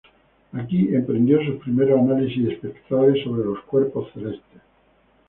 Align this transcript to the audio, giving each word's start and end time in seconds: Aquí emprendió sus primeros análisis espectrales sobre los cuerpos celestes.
Aquí 0.53 0.95
emprendió 0.95 1.39
sus 1.45 1.57
primeros 1.61 1.99
análisis 1.99 2.49
espectrales 2.53 3.23
sobre 3.23 3.45
los 3.45 3.59
cuerpos 3.65 4.11
celestes. 4.15 4.63